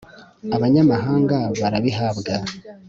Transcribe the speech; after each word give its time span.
abanyamahanga 0.55 1.37
barabihabwa 1.59 2.33